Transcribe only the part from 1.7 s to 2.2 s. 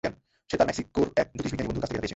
কাছ থেকে এটা পেয়েছে!